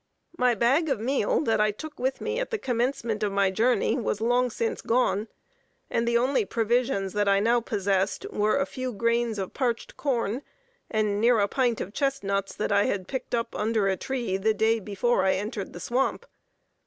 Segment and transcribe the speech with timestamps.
[0.35, 3.95] My bag of meal that I took with me at the commencement of my journey
[3.99, 5.27] was long since gone;
[5.91, 10.41] and the only provisions that I now possessed were a few grains of parched corn,
[10.89, 14.55] and near a pint of chestnuts that I had picked up under a tree the
[14.55, 16.25] day before I entered the swamp.